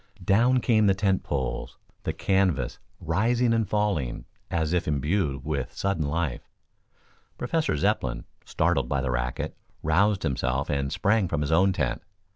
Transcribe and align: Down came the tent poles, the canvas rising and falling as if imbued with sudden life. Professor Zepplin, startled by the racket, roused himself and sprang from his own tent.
Down 0.25 0.61
came 0.61 0.87
the 0.87 0.95
tent 0.95 1.21
poles, 1.21 1.77
the 2.05 2.11
canvas 2.11 2.79
rising 2.99 3.53
and 3.53 3.69
falling 3.69 4.25
as 4.49 4.73
if 4.73 4.87
imbued 4.87 5.45
with 5.45 5.73
sudden 5.77 6.07
life. 6.07 6.49
Professor 7.37 7.77
Zepplin, 7.77 8.23
startled 8.43 8.89
by 8.89 9.01
the 9.01 9.11
racket, 9.11 9.55
roused 9.83 10.23
himself 10.23 10.71
and 10.71 10.91
sprang 10.91 11.27
from 11.27 11.41
his 11.41 11.51
own 11.51 11.71
tent. 11.71 12.01